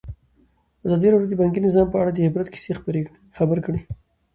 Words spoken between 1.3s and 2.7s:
د بانکي نظام په اړه د عبرت